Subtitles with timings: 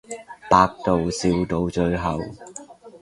[0.49, 2.17] 百度笑到最後